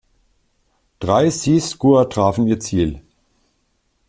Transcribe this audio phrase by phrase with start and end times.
[0.97, 3.03] Drei Sea Skua trafen ihr Ziel.